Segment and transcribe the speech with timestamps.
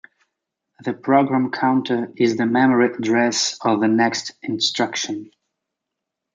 [0.83, 5.29] The program counter is the memory address of the next instruction.